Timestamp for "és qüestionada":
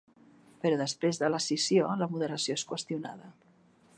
2.61-3.33